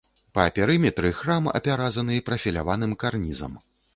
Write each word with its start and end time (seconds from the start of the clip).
Па 0.35 0.45
перыметры 0.53 1.11
храм 1.17 1.51
апяразаны 1.59 2.17
прафіляваным 2.31 2.97
карнізам. 3.05 3.53